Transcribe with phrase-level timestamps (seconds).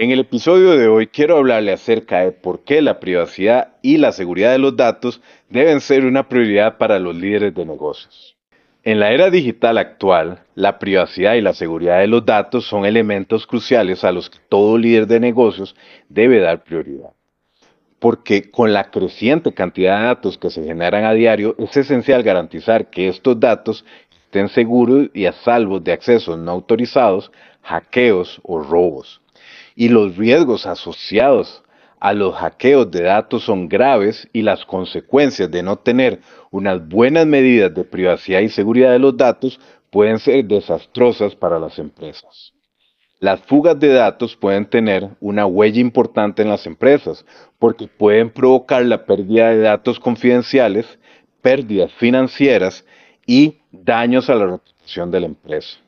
[0.00, 4.12] En el episodio de hoy quiero hablarle acerca de por qué la privacidad y la
[4.12, 8.36] seguridad de los datos deben ser una prioridad para los líderes de negocios.
[8.84, 13.44] En la era digital actual, la privacidad y la seguridad de los datos son elementos
[13.44, 15.74] cruciales a los que todo líder de negocios
[16.08, 17.10] debe dar prioridad.
[17.98, 22.88] Porque con la creciente cantidad de datos que se generan a diario, es esencial garantizar
[22.88, 23.84] que estos datos
[24.26, 29.20] estén seguros y a salvo de accesos no autorizados, hackeos o robos
[29.78, 31.62] y los riesgos asociados
[32.00, 36.18] a los hackeos de datos son graves y las consecuencias de no tener
[36.50, 39.60] unas buenas medidas de privacidad y seguridad de los datos
[39.90, 42.52] pueden ser desastrosas para las empresas.
[43.20, 47.24] Las fugas de datos pueden tener una huella importante en las empresas
[47.60, 50.98] porque pueden provocar la pérdida de datos confidenciales,
[51.40, 52.84] pérdidas financieras
[53.24, 55.78] y daños a la reputación de la empresa.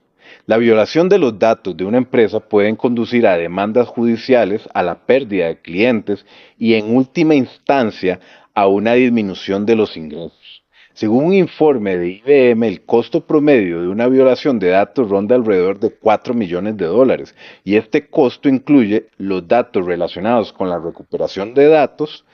[0.47, 5.07] La violación de los datos de una empresa pueden conducir a demandas judiciales, a la
[5.07, 6.27] pérdida de clientes
[6.59, 8.21] y en última instancia
[8.55, 10.61] a una disminución de los ingresos.
[10.93, 15.79] Según un informe de IBM, el costo promedio de una violación de datos ronda alrededor
[15.79, 21.55] de 4 millones de dólares y este costo incluye los datos relacionados con la recuperación
[21.55, 22.25] de datos,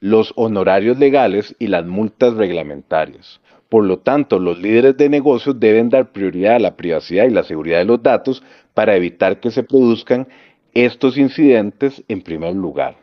[0.00, 3.40] los honorarios legales y las multas reglamentarias.
[3.68, 7.42] Por lo tanto, los líderes de negocios deben dar prioridad a la privacidad y la
[7.42, 8.42] seguridad de los datos
[8.74, 10.28] para evitar que se produzcan
[10.72, 12.96] estos incidentes en primer lugar.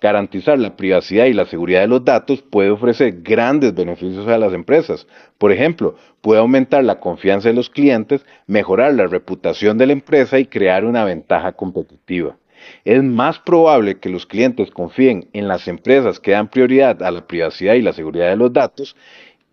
[0.00, 4.52] Garantizar la privacidad y la seguridad de los datos puede ofrecer grandes beneficios a las
[4.52, 5.08] empresas.
[5.38, 10.38] Por ejemplo, puede aumentar la confianza de los clientes, mejorar la reputación de la empresa
[10.38, 12.36] y crear una ventaja competitiva.
[12.84, 17.26] Es más probable que los clientes confíen en las empresas que dan prioridad a la
[17.26, 18.96] privacidad y la seguridad de los datos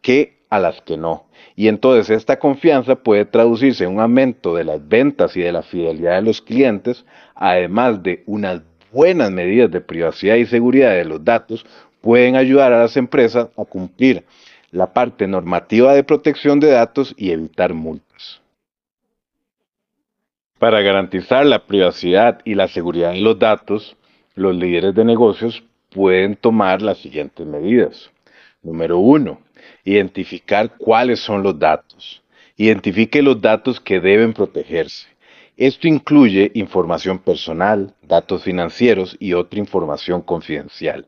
[0.02, 1.26] que a las que no.
[1.56, 5.64] Y entonces esta confianza puede traducirse en un aumento de las ventas y de la
[5.64, 11.24] fidelidad de los clientes, además de unas buenas medidas de privacidad y seguridad de los
[11.24, 11.66] datos,
[12.02, 14.24] pueden ayudar a las empresas a cumplir
[14.72, 18.42] la parte normativa de protección de datos y evitar multas.
[20.60, 23.98] Para garantizar la privacidad y la seguridad de los datos,
[24.36, 28.12] los líderes de negocios pueden tomar las siguientes medidas.
[28.62, 29.40] Número uno,
[29.84, 32.24] identificar cuáles son los datos.
[32.58, 35.08] Identifique los datos que deben protegerse.
[35.58, 41.08] Esto incluye información personal, datos financieros y otra información confidencial.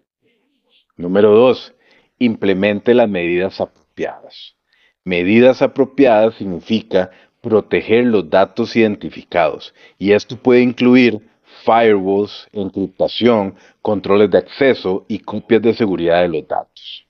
[0.95, 1.73] Número 2.
[2.19, 4.55] Implemente las medidas apropiadas.
[5.03, 11.21] Medidas apropiadas significa proteger los datos identificados y esto puede incluir
[11.63, 17.06] firewalls, encriptación, controles de acceso y copias de seguridad de los datos.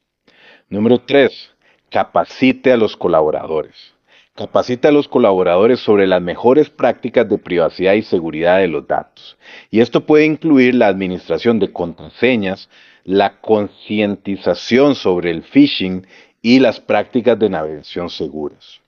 [0.70, 1.56] Número 3
[1.90, 3.94] capacite a los colaboradores.
[4.36, 9.38] Capacite a los colaboradores sobre las mejores prácticas de privacidad y seguridad de los datos.
[9.72, 12.70] Y esto puede incluir la administración de contraseñas,
[13.06, 16.06] la concientización sobre el phishing
[16.42, 18.82] y las prácticas de navegación seguras.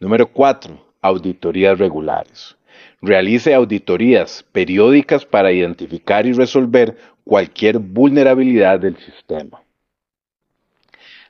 [0.00, 0.84] Número 4.
[1.00, 2.56] Auditorías regulares.
[3.00, 9.63] Realice auditorías periódicas para identificar y resolver cualquier vulnerabilidad del sistema.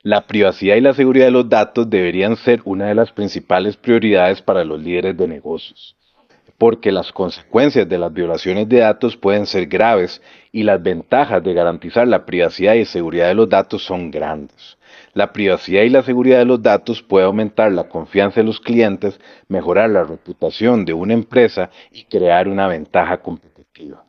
[0.05, 4.39] La privacidad y la seguridad de los datos deberían ser una de las principales prioridades
[4.39, 5.95] para los líderes de negocios,
[6.59, 10.21] porque las consecuencias de las violaciones de datos pueden ser graves
[10.51, 14.77] y las ventajas de garantizar la privacidad y seguridad de los datos son grandes.
[15.15, 19.19] La privacidad y la seguridad de los datos puede aumentar la confianza de los clientes,
[19.47, 24.04] mejorar la reputación de una empresa y crear una ventaja competitiva.